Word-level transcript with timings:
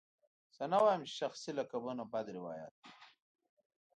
زه 0.55 0.63
نه 0.73 0.77
وایم 0.83 1.01
چې 1.07 1.13
شخصي 1.19 1.51
لقبونه 1.59 2.03
بد 2.11 2.25
روایت 2.37 2.73
دی. 2.81 2.89